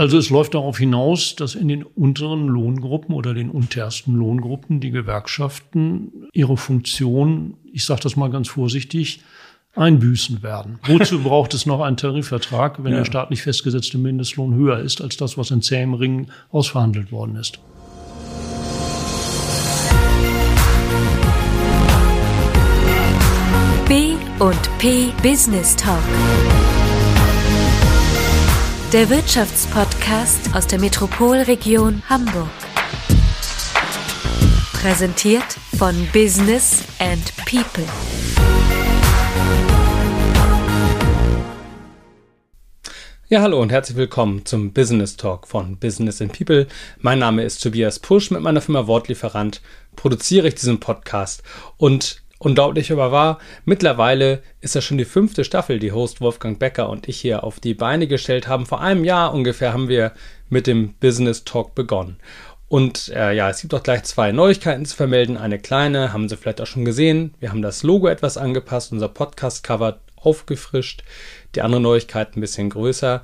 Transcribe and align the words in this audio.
Also 0.00 0.16
es 0.16 0.30
läuft 0.30 0.54
darauf 0.54 0.78
hinaus, 0.78 1.36
dass 1.36 1.54
in 1.54 1.68
den 1.68 1.82
unteren 1.82 2.48
Lohngruppen 2.48 3.14
oder 3.14 3.34
den 3.34 3.50
untersten 3.50 4.14
Lohngruppen 4.14 4.80
die 4.80 4.90
Gewerkschaften 4.90 6.26
ihre 6.32 6.56
Funktion, 6.56 7.58
ich 7.70 7.84
sage 7.84 8.00
das 8.04 8.16
mal 8.16 8.30
ganz 8.30 8.48
vorsichtig, 8.48 9.20
einbüßen 9.74 10.42
werden. 10.42 10.78
Wozu 10.86 11.18
braucht 11.22 11.52
es 11.52 11.66
noch 11.66 11.82
einen 11.82 11.98
Tarifvertrag, 11.98 12.82
wenn 12.82 12.92
ja. 12.92 13.00
der 13.00 13.04
staatlich 13.04 13.42
festgesetzte 13.42 13.98
Mindestlohn 13.98 14.54
höher 14.54 14.78
ist 14.78 15.02
als 15.02 15.18
das, 15.18 15.36
was 15.36 15.50
in 15.50 15.60
zähem 15.60 15.92
Ringen 15.92 16.28
ausverhandelt 16.50 17.12
worden 17.12 17.36
ist? 17.36 17.58
B 23.86 24.14
und 24.38 24.78
P 24.78 25.08
Business 25.22 25.76
Talk. 25.76 26.00
Der 28.92 29.08
Wirtschaftspodcast 29.08 30.52
aus 30.52 30.66
der 30.66 30.80
Metropolregion 30.80 32.02
Hamburg. 32.08 32.50
Präsentiert 34.72 35.44
von 35.78 35.94
Business 36.12 36.82
and 36.98 37.32
People. 37.46 37.84
Ja, 43.28 43.42
hallo 43.42 43.62
und 43.62 43.70
herzlich 43.70 43.96
willkommen 43.96 44.44
zum 44.44 44.72
Business 44.72 45.16
Talk 45.16 45.46
von 45.46 45.76
Business 45.76 46.20
and 46.20 46.36
People. 46.36 46.66
Mein 46.98 47.20
Name 47.20 47.44
ist 47.44 47.62
Tobias 47.62 48.00
Pusch. 48.00 48.32
Mit 48.32 48.42
meiner 48.42 48.60
Firma 48.60 48.88
Wortlieferant 48.88 49.60
produziere 49.94 50.48
ich 50.48 50.56
diesen 50.56 50.80
Podcast 50.80 51.44
und 51.76 52.22
Unglaublich 52.42 52.90
aber 52.90 53.12
wahr, 53.12 53.38
mittlerweile 53.66 54.42
ist 54.62 54.74
das 54.74 54.82
schon 54.82 54.96
die 54.96 55.04
fünfte 55.04 55.44
Staffel, 55.44 55.78
die 55.78 55.92
Host 55.92 56.22
Wolfgang 56.22 56.58
Becker 56.58 56.88
und 56.88 57.06
ich 57.06 57.20
hier 57.20 57.44
auf 57.44 57.60
die 57.60 57.74
Beine 57.74 58.06
gestellt 58.06 58.48
haben. 58.48 58.64
Vor 58.64 58.80
einem 58.80 59.04
Jahr 59.04 59.34
ungefähr 59.34 59.74
haben 59.74 59.90
wir 59.90 60.12
mit 60.48 60.66
dem 60.66 60.94
Business 60.94 61.44
Talk 61.44 61.74
begonnen. 61.74 62.16
Und 62.66 63.08
äh, 63.14 63.34
ja, 63.34 63.50
es 63.50 63.60
gibt 63.60 63.74
auch 63.74 63.82
gleich 63.82 64.04
zwei 64.04 64.32
Neuigkeiten 64.32 64.86
zu 64.86 64.96
vermelden. 64.96 65.36
Eine 65.36 65.58
kleine, 65.58 66.14
haben 66.14 66.30
Sie 66.30 66.36
vielleicht 66.38 66.62
auch 66.62 66.66
schon 66.66 66.86
gesehen. 66.86 67.34
Wir 67.40 67.50
haben 67.50 67.60
das 67.60 67.82
Logo 67.82 68.08
etwas 68.08 68.38
angepasst, 68.38 68.90
unser 68.90 69.08
Podcast-Cover 69.08 69.98
aufgefrischt. 70.16 71.04
Die 71.54 71.60
andere 71.60 71.82
Neuigkeit 71.82 72.36
ein 72.36 72.40
bisschen 72.40 72.70
größer. 72.70 73.22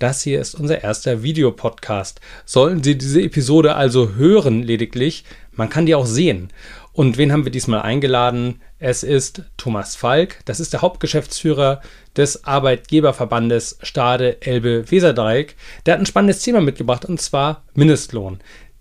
Das 0.00 0.22
hier 0.22 0.40
ist 0.40 0.56
unser 0.56 0.82
erster 0.82 1.22
Videopodcast. 1.22 2.20
Sollten 2.44 2.82
Sie 2.82 2.98
diese 2.98 3.22
Episode 3.22 3.76
also 3.76 4.14
hören 4.14 4.64
lediglich, 4.64 5.24
man 5.52 5.68
kann 5.68 5.86
die 5.86 5.94
auch 5.94 6.06
sehen. 6.06 6.50
Und 6.98 7.16
wen 7.16 7.30
haben 7.30 7.44
wir 7.44 7.52
diesmal 7.52 7.82
eingeladen? 7.82 8.60
Es 8.80 9.04
ist 9.04 9.44
Thomas 9.56 9.94
Falk. 9.94 10.40
Das 10.46 10.58
ist 10.58 10.72
der 10.72 10.82
Hauptgeschäftsführer 10.82 11.80
des 12.16 12.42
Arbeitgeberverbandes 12.42 13.78
Stade 13.84 14.42
Elbe 14.42 14.90
Weserdreieck. 14.90 15.54
Der 15.86 15.94
hat 15.94 16.00
ein 16.00 16.06
spannendes 16.06 16.42
Thema 16.42 16.60
mitgebracht 16.60 17.04
und 17.04 17.20
zwar 17.20 17.62
Mindestlohn. 17.74 18.40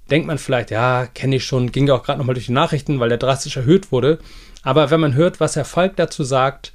Denkt 0.10 0.26
man 0.26 0.40
vielleicht, 0.40 0.72
ja, 0.72 1.06
kenne 1.06 1.36
ich 1.36 1.46
schon, 1.46 1.72
ging 1.72 1.86
ja 1.86 1.94
auch 1.94 2.02
gerade 2.02 2.18
nochmal 2.18 2.34
durch 2.34 2.48
die 2.48 2.54
Nachrichten, 2.54 3.00
weil 3.00 3.10
der 3.10 3.20
drastisch 3.20 3.56
erhöht 3.56 3.92
wurde. 3.92 4.18
Aber 4.64 4.90
wenn 4.90 5.00
man 5.00 5.14
hört, 5.14 5.40
was 5.40 5.56
Herr 5.56 5.64
Falk 5.64 5.96
dazu 5.96 6.24
sagt, 6.24 6.74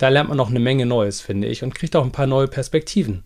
da 0.00 0.08
lernt 0.08 0.28
man 0.28 0.38
noch 0.38 0.50
eine 0.50 0.58
Menge 0.58 0.86
Neues, 0.86 1.20
finde 1.20 1.46
ich, 1.46 1.62
und 1.62 1.76
kriegt 1.76 1.94
auch 1.94 2.04
ein 2.04 2.10
paar 2.10 2.26
neue 2.26 2.48
Perspektiven. 2.48 3.22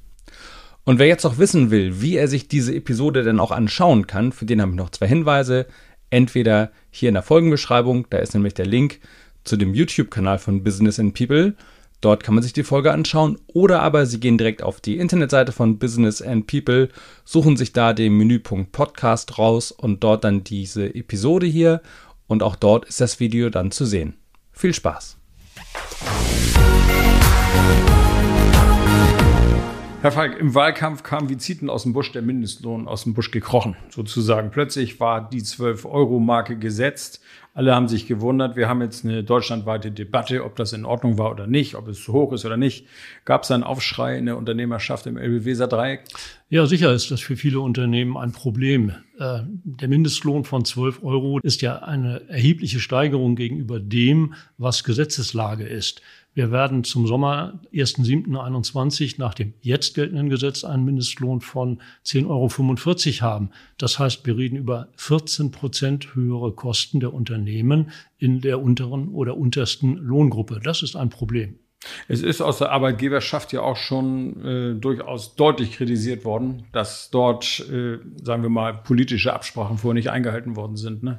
Und 0.85 0.99
wer 0.99 1.07
jetzt 1.07 1.25
noch 1.25 1.39
wissen 1.39 1.71
will, 1.71 2.03
wie 2.03 2.17
er 2.17 2.29
sich 2.29 2.49
diese 2.49 2.75
Episode 2.75 3.23
denn 3.23 3.41
auch 3.41 3.53
anschauen 3.53 4.07
kann, 4.07 4.33
für 4.33 4.45
den 4.45 4.61
habe 4.61 4.73
ich 4.73 4.77
noch 4.77 4.91
zwei 4.91 5.07
Hinweise 5.07 5.67
entweder 6.11 6.71
hier 6.91 7.09
in 7.09 7.15
der 7.15 7.23
Folgenbeschreibung, 7.23 8.07
da 8.11 8.19
ist 8.19 8.35
nämlich 8.35 8.55
der 8.55 8.67
Link 8.67 9.01
zu 9.45 9.57
dem 9.57 9.75
YouTube-Kanal 9.75 10.39
von 10.39 10.63
Business 10.63 10.99
and 10.99 11.15
People. 11.15 11.55
Dort 12.01 12.23
kann 12.23 12.35
man 12.35 12.43
sich 12.43 12.53
die 12.53 12.63
Folge 12.63 12.93
anschauen. 12.93 13.39
Oder 13.49 13.83
aber 13.83 14.07
Sie 14.07 14.21
gehen 14.21 14.39
direkt 14.39 14.63
auf 14.63 14.81
die 14.81 14.99
Internetseite 14.99 15.53
von 15.53 15.79
Business 15.79 16.23
and 16.23 16.47
People, 16.47 16.89
suchen 17.25 17.57
sich 17.57 17.73
da 17.73 17.93
den 17.93 18.17
Menüpunkt 18.17 18.71
Podcast 18.73 19.39
raus 19.39 19.73
und 19.73 20.05
dort 20.05 20.25
dann 20.25 20.45
diese 20.45 20.95
Episode 20.95 21.47
hier. 21.47 21.83
Und 22.27 22.43
auch 22.43 22.57
dort 22.57 22.85
ist 22.85 23.01
das 23.01 23.21
Video 23.21 23.51
dann 23.51 23.71
zu 23.71 23.85
sehen. 23.85 24.17
Viel 24.53 24.75
Spaß! 24.75 25.17
Herr 30.01 30.13
Falk, 30.13 30.39
im 30.39 30.55
Wahlkampf 30.55 31.03
kam 31.03 31.29
wie 31.29 31.39
Zieten 31.39 31.69
aus 31.69 31.83
dem 31.83 31.93
Busch 31.93 32.13
der 32.13 32.23
Mindestlohn 32.23 32.87
aus 32.87 33.03
dem 33.03 33.15
Busch 33.15 33.33
gekrochen, 33.33 33.75
sozusagen. 33.91 34.53
Plötzlich 34.53 35.01
war 35.01 35.29
die 35.29 35.43
12-Euro-Marke 35.43 36.57
gesetzt. 36.57 37.21
Alle 37.53 37.75
haben 37.75 37.89
sich 37.89 38.07
gewundert. 38.07 38.55
Wir 38.55 38.69
haben 38.69 38.81
jetzt 38.81 39.05
eine 39.05 39.25
deutschlandweite 39.25 39.91
Debatte, 39.91 40.45
ob 40.45 40.55
das 40.55 40.73
in 40.73 40.85
Ordnung 40.85 41.19
war 41.19 41.33
oder 41.33 41.49
nicht, 41.49 41.75
ob 41.75 41.89
es 41.89 42.01
zu 42.01 42.13
hoch 42.13 42.33
ist 42.33 42.45
oder 42.45 42.57
nicht. 42.57 42.87
Gab 43.25 43.43
es 43.43 43.51
einen 43.51 43.65
Aufschrei 43.65 44.17
in 44.17 44.27
der 44.27 44.37
Unternehmerschaft 44.37 45.05
im 45.09 45.17
Elbe-Weser-Dreieck? 45.17 46.05
Ja, 46.49 46.67
sicher 46.67 46.93
ist 46.93 47.11
das 47.11 47.21
für 47.21 47.35
viele 47.35 47.59
Unternehmen 47.59 48.17
ein 48.17 48.31
Problem. 48.31 48.91
Äh, 49.19 49.41
der 49.65 49.89
Mindestlohn 49.89 50.45
von 50.45 50.65
12 50.65 51.03
Euro 51.03 51.41
ist 51.41 51.61
ja 51.61 51.81
eine 51.81 52.29
erhebliche 52.29 52.79
Steigerung 52.79 53.35
gegenüber 53.35 53.81
dem, 53.81 54.35
was 54.59 54.85
Gesetzeslage 54.85 55.65
ist. 55.65 56.03
Wir 56.39 56.53
werden 56.53 56.85
zum 56.85 57.09
Sommer 57.09 57.59
1.7.21 57.75 59.17
nach 59.19 59.35
dem 59.35 59.55
jetzt 59.61 59.97
geltenden 59.97 60.31
Gesetz 60.31 60.63
einen 60.63 60.85
Mindestlohn 60.85 61.41
von 61.41 61.81
10,45 62.07 62.29
Euro 62.29 63.29
haben. 63.29 63.51
Das 63.77 63.99
heißt, 63.99 64.25
wir 64.25 64.39
reden 64.39 64.55
über 64.55 64.87
14 64.95 65.51
Prozent 65.51 66.15
höhere 66.15 66.53
Kosten 66.53 67.01
der 67.01 67.13
Unternehmen 67.13 67.91
in 68.19 68.41
der 68.41 68.63
unteren 68.63 69.09
oder 69.09 69.37
untersten 69.37 69.97
Lohngruppe. 69.97 70.61
Das 70.63 70.85
ist 70.85 70.95
ein 70.95 71.11
Problem. 71.11 71.59
Es 72.07 72.23
ist 72.23 72.41
aus 72.41 72.59
der 72.59 72.71
Arbeitgeberschaft 72.71 73.53
ja 73.53 73.63
auch 73.63 73.77
schon 73.77 74.45
äh, 74.45 74.75
durchaus 74.81 75.35
deutlich 75.35 75.73
kritisiert 75.73 76.25
worden, 76.25 76.67
dass 76.71 77.11
dort, 77.11 77.69
äh, 77.69 77.99
sagen 78.23 78.45
wir 78.45 78.51
mal, 78.51 78.75
politische 78.75 79.33
Absprachen 79.33 79.79
vorher 79.79 79.95
nicht 79.95 80.11
eingehalten 80.11 80.55
worden 80.55 80.77
sind. 80.77 81.03
Ne? 81.03 81.19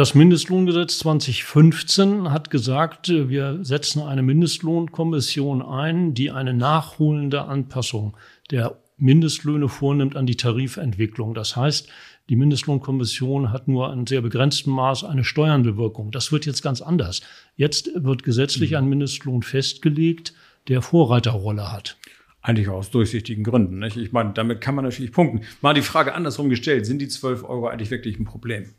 Das 0.00 0.14
Mindestlohngesetz 0.14 0.98
2015 1.00 2.30
hat 2.30 2.48
gesagt, 2.48 3.10
wir 3.10 3.58
setzen 3.60 4.00
eine 4.00 4.22
Mindestlohnkommission 4.22 5.60
ein, 5.60 6.14
die 6.14 6.30
eine 6.30 6.54
nachholende 6.54 7.42
Anpassung 7.42 8.16
der 8.50 8.78
Mindestlöhne 8.96 9.68
vornimmt 9.68 10.16
an 10.16 10.24
die 10.24 10.38
Tarifentwicklung. 10.38 11.34
Das 11.34 11.54
heißt, 11.54 11.90
die 12.30 12.36
Mindestlohnkommission 12.36 13.52
hat 13.52 13.68
nur 13.68 13.92
in 13.92 14.06
sehr 14.06 14.22
begrenztem 14.22 14.72
Maß 14.72 15.04
eine 15.04 15.22
steuernde 15.22 15.76
Wirkung. 15.76 16.12
Das 16.12 16.32
wird 16.32 16.46
jetzt 16.46 16.62
ganz 16.62 16.80
anders. 16.80 17.20
Jetzt 17.56 17.90
wird 17.94 18.22
gesetzlich 18.22 18.78
ein 18.78 18.88
Mindestlohn 18.88 19.42
festgelegt, 19.42 20.32
der 20.68 20.80
Vorreiterrolle 20.80 21.72
hat. 21.72 21.98
Eigentlich 22.40 22.70
aus 22.70 22.90
durchsichtigen 22.90 23.44
Gründen. 23.44 23.80
Nicht? 23.80 23.98
Ich 23.98 24.12
meine, 24.12 24.32
damit 24.32 24.62
kann 24.62 24.76
man 24.76 24.86
natürlich 24.86 25.12
punkten. 25.12 25.42
Mal 25.60 25.74
die 25.74 25.82
Frage 25.82 26.14
andersrum 26.14 26.48
gestellt, 26.48 26.86
sind 26.86 27.02
die 27.02 27.08
12 27.08 27.44
Euro 27.44 27.68
eigentlich 27.68 27.90
wirklich 27.90 28.18
ein 28.18 28.24
Problem? 28.24 28.70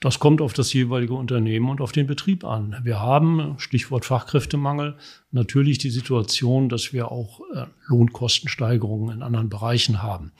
Das 0.00 0.20
kommt 0.20 0.40
auf 0.40 0.52
das 0.52 0.72
jeweilige 0.72 1.14
Unternehmen 1.14 1.70
und 1.70 1.80
auf 1.80 1.90
den 1.90 2.06
Betrieb 2.06 2.44
an. 2.44 2.76
Wir 2.84 3.00
haben, 3.00 3.56
Stichwort 3.58 4.04
Fachkräftemangel, 4.04 4.96
natürlich 5.32 5.78
die 5.78 5.90
Situation, 5.90 6.68
dass 6.68 6.92
wir 6.92 7.10
auch 7.10 7.40
äh, 7.52 7.64
Lohnkostensteigerungen 7.88 9.16
in 9.16 9.22
anderen 9.22 9.48
Bereichen 9.48 10.00
haben. 10.00 10.30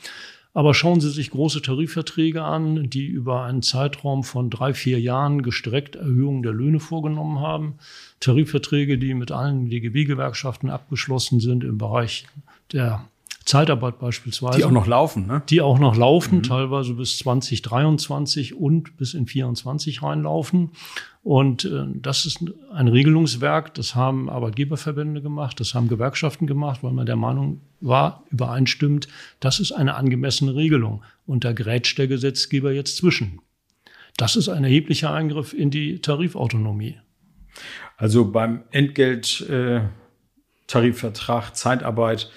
Aber 0.55 0.75
schauen 0.75 1.01
Sie 1.01 1.11
sich 1.11 1.31
große 1.31 1.61
Tarifverträge 1.61 2.43
an, 2.43 2.89
die 2.89 3.07
über 3.07 3.45
einen 3.45 3.63
Zeitraum 3.63 4.25
von 4.25 4.49
drei, 4.49 4.75
vier 4.75 5.01
Jahren 5.01 5.43
gestreckt 5.43 5.97
Erhöhungen 5.97 6.43
der 6.43 6.53
Löhne 6.53 6.81
vorgenommen 6.81 7.41
haben. 7.41 7.79
Tarifverträge, 8.21 8.97
die 8.97 9.15
mit 9.15 9.31
allen 9.31 9.69
DGB-Gewerkschaften 9.69 10.71
abgeschlossen 10.71 11.41
sind 11.41 11.65
im 11.65 11.79
Bereich 11.79 12.27
der 12.73 13.05
Zeitarbeit 13.49 13.99
beispielsweise. 13.99 14.59
Die 14.59 14.65
auch 14.65 14.71
noch 14.71 14.87
laufen, 14.87 15.27
ne? 15.27 15.43
Die 15.49 15.63
auch 15.63 15.79
noch 15.79 15.97
laufen, 15.97 16.39
mhm. 16.39 16.43
teilweise 16.43 16.93
bis 16.93 17.17
2023 17.17 18.55
und 18.55 18.99
bis 18.99 19.15
in 19.15 19.27
24 19.27 20.03
reinlaufen. 20.03 20.73
Und 21.23 21.65
äh, 21.65 21.87
das 21.95 22.27
ist 22.27 22.45
ein 22.75 22.89
Regelungswerk, 22.89 23.73
das 23.73 23.95
haben 23.95 24.29
Arbeitgeberverbände 24.29 25.23
gemacht, 25.23 25.61
das 25.61 25.73
haben 25.73 25.89
Gewerkschaften 25.89 26.47
gemacht, 26.47 26.83
weil 26.83 26.93
man 26.93 27.07
der 27.07 27.17
Meinung 27.17 27.63
war, 27.81 28.23
übereinstimmt, 28.31 29.09
das 29.41 29.61
ist 29.61 29.73
eine 29.73 29.95
angemessene 29.95 30.55
Regelung. 30.55 31.03
Und 31.27 31.45
da 31.45 31.55
grätscht 31.55 31.99
der 31.99 32.07
Gesetzgeber 32.07 32.73
jetzt 32.73 32.99
zwischen. 32.99 33.41
Das 34.19 34.37
ist 34.37 34.51
ein 34.51 34.65
erheblicher 34.65 35.15
Eingriff 35.15 35.55
in 35.55 35.71
die 35.71 36.01
Tarifautonomie. 36.01 36.99
Also 37.97 38.31
beim 38.31 38.65
Entgelttarifvertrag, 38.73 41.49
äh, 41.49 41.53
Zeitarbeit, 41.55 42.31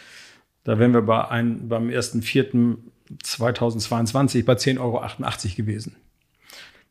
da 0.63 0.79
wären 0.79 0.93
wir 0.93 1.01
bei 1.01 1.27
ein, 1.27 1.67
beim 1.69 1.89
1.4.2022 1.89 4.45
bei 4.45 4.53
10,88 4.53 4.79
Euro 4.79 5.01
gewesen. 5.55 5.95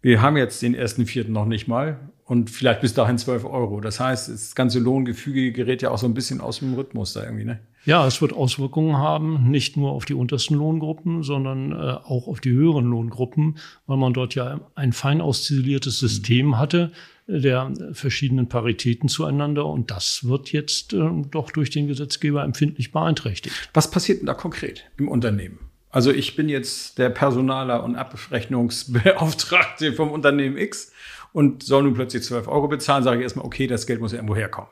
Wir 0.02 0.22
haben 0.22 0.36
jetzt 0.36 0.62
den 0.62 0.74
1.4. 0.74 1.28
noch 1.28 1.46
nicht 1.46 1.68
mal 1.68 1.98
und 2.24 2.48
vielleicht 2.48 2.80
bis 2.80 2.94
dahin 2.94 3.18
12 3.18 3.44
Euro. 3.44 3.80
Das 3.80 4.00
heißt, 4.00 4.28
das 4.28 4.54
ganze 4.54 4.78
Lohngefüge 4.78 5.52
gerät 5.52 5.82
ja 5.82 5.90
auch 5.90 5.98
so 5.98 6.06
ein 6.06 6.14
bisschen 6.14 6.40
aus 6.40 6.60
dem 6.60 6.74
Rhythmus 6.74 7.12
da 7.12 7.24
irgendwie, 7.24 7.44
ne? 7.44 7.60
Ja, 7.86 8.06
es 8.06 8.20
wird 8.20 8.34
Auswirkungen 8.34 8.98
haben, 8.98 9.50
nicht 9.50 9.76
nur 9.76 9.92
auf 9.92 10.04
die 10.04 10.12
untersten 10.12 10.54
Lohngruppen, 10.54 11.22
sondern 11.22 11.72
äh, 11.72 11.74
auch 11.74 12.28
auf 12.28 12.40
die 12.40 12.52
höheren 12.52 12.84
Lohngruppen, 12.84 13.56
weil 13.86 13.96
man 13.96 14.12
dort 14.12 14.34
ja 14.34 14.60
ein 14.74 14.92
fein 14.92 15.22
ausziselliertes 15.22 15.98
System 15.98 16.58
hatte, 16.58 16.92
der 17.30 17.72
verschiedenen 17.92 18.48
Paritäten 18.48 19.08
zueinander. 19.08 19.66
Und 19.66 19.90
das 19.90 20.28
wird 20.28 20.52
jetzt 20.52 20.92
äh, 20.92 21.10
doch 21.30 21.50
durch 21.50 21.70
den 21.70 21.86
Gesetzgeber 21.86 22.42
empfindlich 22.42 22.92
beeinträchtigt. 22.92 23.54
Was 23.72 23.90
passiert 23.90 24.20
denn 24.20 24.26
da 24.26 24.34
konkret 24.34 24.90
im 24.98 25.08
Unternehmen? 25.08 25.58
Also 25.90 26.12
ich 26.12 26.36
bin 26.36 26.48
jetzt 26.48 26.98
der 26.98 27.10
Personaler 27.10 27.82
und 27.82 27.96
Abrechnungsbeauftragte 27.96 29.92
vom 29.92 30.12
Unternehmen 30.12 30.56
X 30.56 30.92
und 31.32 31.62
soll 31.62 31.82
nun 31.82 31.94
plötzlich 31.94 32.22
12 32.22 32.48
Euro 32.48 32.68
bezahlen, 32.68 33.02
sage 33.02 33.18
ich 33.18 33.24
erstmal, 33.24 33.44
okay, 33.44 33.66
das 33.66 33.86
Geld 33.86 34.00
muss 34.00 34.12
ja 34.12 34.18
irgendwo 34.18 34.36
herkommen. 34.36 34.70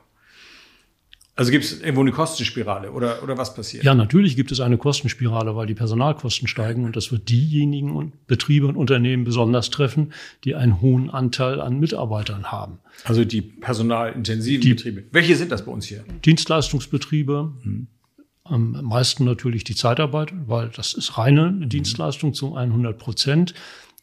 Also 1.39 1.51
gibt 1.51 1.63
es 1.63 1.79
irgendwo 1.79 2.01
eine 2.01 2.11
Kostenspirale 2.11 2.91
oder, 2.91 3.23
oder 3.23 3.37
was 3.37 3.55
passiert? 3.55 3.85
Ja, 3.85 3.95
natürlich 3.95 4.35
gibt 4.35 4.51
es 4.51 4.59
eine 4.59 4.77
Kostenspirale, 4.77 5.55
weil 5.55 5.67
die 5.67 5.73
Personalkosten 5.73 6.49
steigen 6.49 6.83
und 6.83 6.97
das 6.97 7.13
wird 7.13 7.29
diejenigen 7.29 7.95
und 7.95 8.27
Betriebe 8.27 8.67
und 8.67 8.75
Unternehmen 8.75 9.23
besonders 9.23 9.69
treffen, 9.69 10.11
die 10.43 10.55
einen 10.55 10.81
hohen 10.81 11.09
Anteil 11.09 11.61
an 11.61 11.79
Mitarbeitern 11.79 12.51
haben. 12.51 12.79
Also 13.05 13.23
die 13.23 13.41
personalintensiven 13.41 14.61
die 14.61 14.73
Betriebe. 14.73 15.03
Welche 15.13 15.37
sind 15.37 15.49
das 15.53 15.63
bei 15.63 15.71
uns 15.71 15.85
hier? 15.85 16.03
Dienstleistungsbetriebe. 16.25 17.53
Hm. 17.61 17.87
Am 18.43 18.71
meisten 18.83 19.23
natürlich 19.23 19.63
die 19.63 19.75
Zeitarbeit, 19.75 20.33
weil 20.45 20.67
das 20.75 20.93
ist 20.93 21.17
reine 21.17 21.53
Dienstleistung 21.67 22.33
zu 22.33 22.57
100 22.57 22.97
Prozent. 22.97 23.53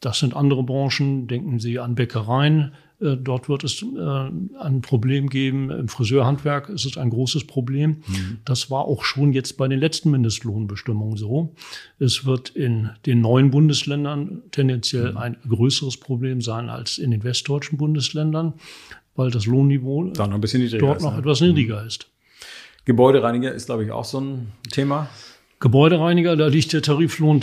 Das 0.01 0.21
sind 0.21 0.35
andere 0.35 0.63
Branchen. 0.63 1.27
Denken 1.29 1.59
Sie 1.59 1.79
an 1.81 1.97
Bäckereien, 1.97 2.73
dort 2.99 3.49
wird 3.49 3.65
es 3.65 3.83
äh, 3.83 4.31
ein 4.61 4.81
Problem 4.81 5.29
geben. 5.29 5.71
Im 5.71 5.89
Friseurhandwerk 5.89 6.69
ist 6.69 6.87
es 6.87 6.97
ein 6.97 7.11
großes 7.11 7.47
Problem. 7.47 8.03
Mhm. 8.07 8.39
Das 8.45 8.71
war 8.71 8.87
auch 8.87 9.05
schon 9.05 9.33
jetzt 9.33 9.57
bei 9.59 9.69
den 9.69 9.79
letzten 9.79 10.11
Mindestlohnbestimmungen 10.11 11.17
so. 11.17 11.55
Es 11.99 12.25
wird 12.25 12.51
in 12.51 12.91
den 13.05 13.21
neuen 13.21 13.51
Bundesländern 13.51 14.43
tendenziell 14.51 15.13
mhm. 15.13 15.17
ein 15.19 15.37
größeres 15.49 15.99
Problem 15.99 16.41
sein 16.41 16.71
als 16.71 16.99
in 16.99 17.11
den 17.11 17.23
westdeutschen 17.23 17.77
Bundesländern, 17.77 18.55
weil 19.15 19.31
das 19.31 19.47
Lohnniveau 19.47 20.05
noch 20.05 20.13
dort 20.15 21.03
noch 21.03 21.13
ne? 21.13 21.19
etwas 21.19 21.41
niedriger 21.41 21.83
mhm. 21.83 21.87
ist. 21.89 22.09
Gebäudereiniger 22.87 23.53
ist, 23.53 23.67
glaube 23.67 23.85
ich, 23.85 23.91
auch 23.91 24.05
so 24.05 24.21
ein 24.21 24.53
Thema. 24.71 25.09
Gebäudereiniger, 25.59 26.37
da 26.37 26.47
liegt 26.47 26.73
der 26.73 26.83
Tariflohn 26.83 27.41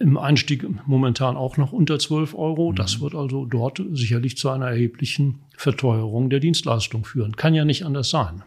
im 0.00 0.16
Einstieg 0.16 0.66
momentan 0.86 1.36
auch 1.36 1.58
noch 1.58 1.72
unter 1.72 1.98
12 1.98 2.34
Euro. 2.34 2.72
Mhm. 2.72 2.76
Das 2.76 3.00
wird 3.00 3.14
also 3.14 3.44
dort 3.44 3.82
sicherlich 3.92 4.36
zu 4.36 4.50
einer 4.50 4.66
erheblichen 4.66 5.42
Verteuerung 5.56 6.30
der 6.30 6.40
Dienstleistung 6.40 7.04
führen. 7.04 7.36
Kann 7.36 7.54
ja 7.54 7.64
nicht 7.64 7.84
anders 7.84 8.10
sein. 8.10 8.42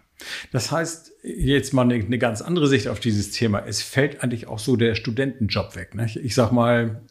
Das 0.51 0.71
heißt, 0.71 1.11
jetzt 1.23 1.73
mal 1.73 1.83
eine, 1.83 1.95
eine 1.95 2.17
ganz 2.17 2.41
andere 2.41 2.67
Sicht 2.67 2.87
auf 2.87 2.99
dieses 2.99 3.31
Thema. 3.31 3.59
Es 3.65 3.81
fällt 3.81 4.23
eigentlich 4.23 4.47
auch 4.47 4.59
so 4.59 4.75
der 4.75 4.95
Studentenjob 4.95 5.75
weg. 5.75 5.95
Ne? 5.95 6.09
Ich 6.23 6.33
sag 6.33 6.51
mal, 6.51 7.01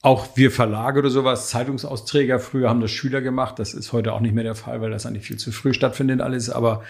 auch 0.00 0.36
wir 0.36 0.50
Verlage 0.50 1.00
oder 1.00 1.10
sowas, 1.10 1.48
Zeitungsausträger, 1.48 2.38
früher 2.38 2.68
haben 2.68 2.80
das 2.80 2.92
Schüler 2.92 3.20
gemacht. 3.20 3.58
Das 3.58 3.74
ist 3.74 3.92
heute 3.92 4.12
auch 4.12 4.20
nicht 4.20 4.34
mehr 4.34 4.44
der 4.44 4.54
Fall, 4.54 4.80
weil 4.80 4.90
das 4.90 5.06
eigentlich 5.06 5.26
viel 5.26 5.38
zu 5.38 5.52
früh 5.52 5.74
stattfindet 5.74 6.20
alles. 6.20 6.48
Aber 6.48 6.82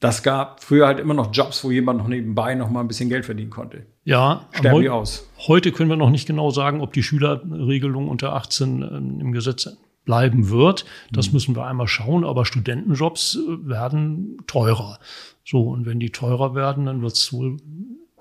das 0.00 0.22
gab 0.22 0.62
früher 0.62 0.86
halt 0.86 1.00
immer 1.00 1.14
noch 1.14 1.32
Jobs, 1.32 1.64
wo 1.64 1.70
jemand 1.70 1.98
noch 1.98 2.08
nebenbei 2.08 2.54
noch 2.54 2.70
mal 2.70 2.80
ein 2.80 2.88
bisschen 2.88 3.08
Geld 3.08 3.24
verdienen 3.24 3.50
konnte. 3.50 3.86
Ja, 4.04 4.46
sterben 4.52 4.82
die 4.82 4.90
aus. 4.90 5.28
Heute 5.46 5.72
können 5.72 5.88
wir 5.88 5.96
noch 5.96 6.10
nicht 6.10 6.26
genau 6.26 6.50
sagen, 6.50 6.80
ob 6.80 6.92
die 6.92 7.02
Schülerregelung 7.02 8.08
unter 8.08 8.34
18 8.34 8.82
äh, 8.82 8.86
im 8.86 9.32
Gesetz 9.32 9.68
bleiben 10.04 10.50
wird. 10.50 10.84
Das 11.10 11.28
mhm. 11.28 11.32
müssen 11.34 11.56
wir 11.56 11.66
einmal 11.66 11.88
schauen. 11.88 12.24
Aber 12.24 12.44
Studentenjobs 12.44 13.36
äh, 13.36 13.68
werden 13.68 14.38
teurer. 14.46 14.98
So, 15.44 15.62
und 15.70 15.86
wenn 15.86 16.00
die 16.00 16.10
teurer 16.10 16.54
werden, 16.54 16.86
dann 16.86 17.02
wird 17.02 17.14
es 17.14 17.32
wohl 17.32 17.56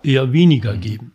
eher 0.04 0.31
weniger 0.31 0.74
mhm. 0.74 0.81
geben. 0.81 1.12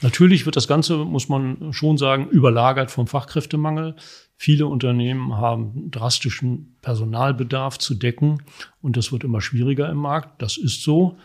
Natürlich 0.00 0.46
wird 0.46 0.56
das 0.56 0.68
Ganze, 0.68 0.98
muss 0.98 1.28
man 1.28 1.72
schon 1.72 1.98
sagen, 1.98 2.28
überlagert 2.28 2.90
vom 2.90 3.06
Fachkräftemangel. 3.06 3.96
Viele 4.36 4.66
Unternehmen 4.68 5.36
haben 5.36 5.90
drastischen 5.90 6.76
Personalbedarf 6.82 7.78
zu 7.78 7.94
decken 7.94 8.42
und 8.80 8.96
das 8.96 9.10
wird 9.10 9.24
immer 9.24 9.40
schwieriger 9.40 9.88
im 9.90 9.96
Markt. 9.96 10.40
Das 10.40 10.56
ist 10.56 10.82
so. 10.84 11.16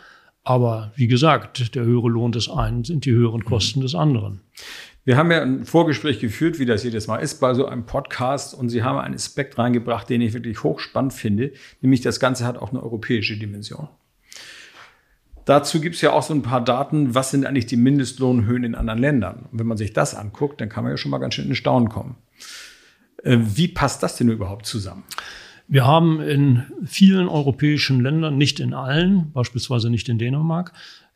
Aber 0.44 0.92
wie 0.96 1.08
gesagt, 1.08 1.76
der 1.76 1.84
höhere 1.84 2.10
Lohn 2.10 2.32
des 2.32 2.50
einen 2.50 2.84
sind 2.84 3.06
die 3.06 3.12
höheren 3.12 3.46
Kosten 3.46 3.82
des 3.82 3.96
anderen. 3.96 4.42
Wir 5.06 5.18
haben 5.18 5.32
ja 5.32 5.42
ein 5.42 5.66
Vorgespräch 5.66 6.20
geführt, 6.20 6.60
wie 6.60 6.66
das 6.66 6.84
jedes 6.84 7.08
Mal 7.08 7.18
ist, 7.18 7.40
bei 7.40 7.54
so 7.54 7.66
einem 7.66 7.86
Podcast. 7.86 8.54
Und 8.54 8.70
Sie 8.70 8.84
haben 8.84 8.98
einen 8.98 9.16
Aspekt 9.16 9.58
reingebracht, 9.58 10.10
den 10.10 10.22
ich 10.22 10.34
wirklich 10.34 10.64
hochspannend 10.64 11.14
finde. 11.14 11.52
Nämlich 11.82 12.02
das 12.02 12.20
Ganze 12.20 12.46
hat 12.46 12.58
auch 12.58 12.72
eine 12.72 12.82
europäische 12.82 13.38
Dimension. 13.38 13.88
Dazu 15.46 15.82
gibt 15.82 15.96
es 15.96 16.02
ja 16.02 16.14
auch 16.14 16.24
so 16.24 16.34
ein 16.34 16.42
paar 16.42 16.64
Daten, 16.64 17.16
was 17.16 17.32
sind 17.32 17.46
eigentlich 17.46 17.66
die 17.66 17.76
Mindestlohnhöhen 17.76 18.64
in 18.64 18.76
anderen 18.76 19.00
Ländern. 19.00 19.48
Und 19.52 19.60
wenn 19.60 19.68
man 19.68 19.78
sich 19.78 19.94
das 19.94 20.16
anguckt, 20.16 20.62
dann 20.62 20.70
kann 20.70 20.84
man 20.84 20.92
ja 20.92 20.98
schon 20.98 21.12
mal 21.12 21.18
ganz 21.18 21.34
schön 21.34 21.48
in 21.48 21.56
Staunen 21.56 21.90
kommen. 21.90 22.16
Äh, 23.24 23.38
wie 23.40 23.68
passt 23.68 24.04
das 24.04 24.16
denn 24.16 24.30
überhaupt 24.30 24.66
zusammen? 24.66 25.04
Wir 25.68 25.86
haben 25.86 26.22
in 26.22 26.64
vielen 26.86 27.28
europäischen 27.28 28.02
Ländern, 28.02 28.38
nicht 28.38 28.60
in 28.60 28.74
allen, 28.74 29.32
beispielsweise 29.32 29.90
nicht 29.90 30.08
in 30.10 30.18
Dänemark, 30.18 30.74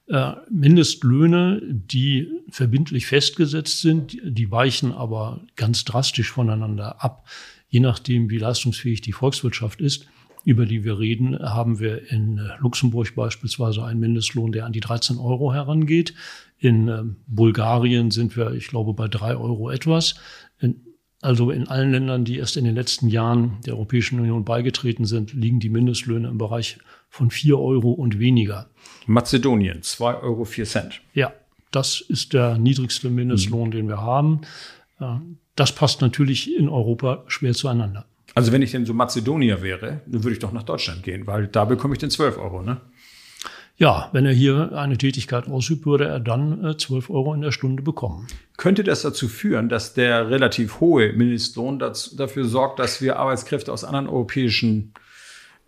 äh, 0.08 0.34
Mindestlöhne, 0.50 1.62
die 1.64 2.30
verbindlich 2.50 3.08
festgesetzt 3.08 3.82
sind, 3.82 4.18
die 4.24 4.52
weichen 4.52 4.94
aber 4.94 5.42
ganz 5.56 5.84
drastisch 5.86 6.32
voneinander 6.32 7.04
ab, 7.04 7.28
je 7.70 7.82
nachdem, 7.82 8.30
wie 8.30 8.38
leistungsfähig 8.38 9.02
die 9.02 9.12
Volkswirtschaft 9.12 9.82
ist 9.82 10.08
über 10.48 10.66
die 10.66 10.86
wir 10.86 10.98
reden, 10.98 11.38
haben 11.38 11.80
wir 11.80 12.10
in 12.10 12.40
Luxemburg 12.60 13.14
beispielsweise 13.16 13.84
einen 13.84 14.00
Mindestlohn, 14.00 14.54
der 14.54 14.66
an 14.66 14.72
die 14.72 14.80
13 14.80 15.18
Euro 15.18 15.54
herangeht. 15.54 16.14
In 16.58 16.88
ähm, 16.88 17.18
Bulgarien 17.28 18.12
sind 18.12 18.38
wir, 18.38 18.52
ich 18.52 18.70
glaube, 18.70 18.94
bei 18.94 19.10
drei 19.10 19.36
Euro 19.36 19.70
etwas. 19.70 20.16
In 20.62 20.84
also 21.22 21.50
in 21.50 21.68
allen 21.68 21.92
Ländern, 21.92 22.24
die 22.24 22.38
erst 22.38 22.56
in 22.58 22.64
den 22.64 22.76
letzten 22.76 23.10
Jahren 23.10 23.58
der 23.66 23.74
Europäischen 23.74 24.20
Union 24.20 24.46
beigetreten 24.46 25.04
sind, 25.06 25.34
liegen 25.34 25.60
die 25.60 25.70
Mindestlöhne 25.70 26.28
im 26.30 26.38
Bereich 26.38 26.78
von 27.10 27.32
4 27.32 27.60
Euro 27.60 27.92
und 27.92 28.20
weniger. 28.20 28.70
Mazedonien, 29.08 29.82
2 29.82 30.22
Euro 30.22 30.46
4 30.46 30.66
Cent. 30.66 31.02
Ja, 31.14 31.34
das 31.72 32.02
ist 32.02 32.34
der 32.34 32.58
niedrigste 32.58 33.10
Mindestlohn, 33.10 33.70
mhm. 33.70 33.72
den 33.72 33.88
wir 33.88 34.00
haben. 34.00 34.42
Das 35.56 35.74
passt 35.74 36.02
natürlich 36.02 36.56
in 36.56 36.70
Europa 36.70 37.24
schwer 37.28 37.54
zueinander. 37.54 38.06
Also 38.38 38.52
wenn 38.52 38.62
ich 38.62 38.70
denn 38.70 38.86
so 38.86 38.94
Mazedonier 38.94 39.64
wäre, 39.64 40.02
dann 40.06 40.24
würde 40.24 40.34
ich 40.34 40.38
doch 40.38 40.52
nach 40.52 40.62
Deutschland 40.62 41.02
gehen, 41.02 41.26
weil 41.26 41.48
da 41.48 41.66
bekomme 41.66 41.96
ich 41.96 42.00
den 42.00 42.12
12 42.12 42.38
Euro, 42.38 42.62
ne? 42.62 42.80
Ja, 43.78 44.10
wenn 44.14 44.28
er 44.28 44.32
hier 44.32 44.74
eine 44.74 44.96
Tätigkeit 44.96 45.48
ausübt, 45.48 45.88
würde 45.88 46.06
er 46.06 46.20
dann 46.20 46.64
äh, 46.64 46.78
12 46.78 47.10
Euro 47.10 47.34
in 47.34 47.42
der 47.42 47.52
Stunde 47.52 47.82
bekommen. 47.82 48.28
Könnte 48.56 48.84
das 48.84 49.02
dazu 49.02 49.28
führen, 49.28 49.70
dass 49.70 49.96
der 49.96 50.30
relativ 50.30 50.80
hohe 50.80 51.14
Mindestlohn 51.14 51.80
dazu, 51.80 52.16
dafür 52.16 52.46
sorgt, 52.46 52.78
dass 52.78 53.02
wir 53.02 53.18
Arbeitskräfte 53.18 53.74
aus 53.74 53.84
anderen 53.84 54.08
europäischen 54.08 54.94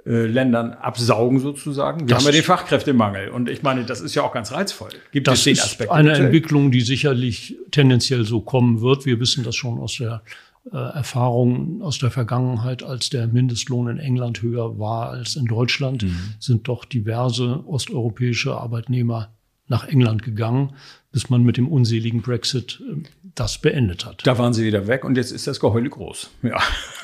äh, 0.06 0.28
Ländern 0.28 0.74
absaugen 0.74 1.40
sozusagen? 1.40 2.02
Wir 2.02 2.08
das 2.08 2.20
haben 2.20 2.26
ja 2.26 2.32
den 2.34 2.44
Fachkräftemangel 2.44 3.30
und 3.30 3.50
ich 3.50 3.64
meine, 3.64 3.84
das 3.84 4.00
ist 4.00 4.14
ja 4.14 4.22
auch 4.22 4.32
ganz 4.32 4.52
reizvoll. 4.52 4.90
Gibt 5.12 5.28
das 5.28 5.40
es 5.40 5.44
den 5.46 5.60
Aspekt? 5.60 5.92
Eine 5.92 6.14
Entwicklung, 6.14 6.70
die 6.70 6.82
sicherlich 6.82 7.58
tendenziell 7.72 8.26
so 8.26 8.42
kommen 8.42 8.82
wird. 8.82 9.08
Wir 9.08 9.20
wissen 9.20 9.44
das 9.44 9.56
schon 9.56 9.80
aus 9.80 9.98
der 9.98 10.22
äh, 10.72 10.78
Erfahrungen 10.78 11.82
aus 11.82 12.00
der 12.00 12.12
Vergangenheit, 12.12 12.84
als 12.84 13.10
der 13.10 13.28
Mindestlohn 13.28 13.88
in 13.88 13.98
England 13.98 14.42
höher 14.42 14.78
war 14.78 15.10
als 15.10 15.36
in 15.36 15.46
Deutschland, 15.46 16.04
mhm. 16.04 16.36
sind 16.40 16.68
doch 16.68 16.86
diverse 16.86 17.66
osteuropäische 17.68 18.56
Arbeitnehmer 18.56 19.34
nach 19.68 19.88
England 19.88 20.24
gegangen, 20.24 20.74
bis 21.12 21.30
man 21.30 21.44
mit 21.44 21.58
dem 21.58 21.68
unseligen 21.68 22.22
Brexit 22.22 22.82
äh, 22.82 23.04
das 23.36 23.58
beendet 23.58 24.06
hat. 24.06 24.26
Da 24.26 24.38
waren 24.38 24.54
sie 24.54 24.66
wieder 24.66 24.88
weg 24.88 25.06
und 25.06 25.16
jetzt 25.16 25.32
ist 25.32 25.48
das 25.48 25.60
Geheule 25.60 25.90
groß. 25.90 26.30
Ja, 26.44 26.60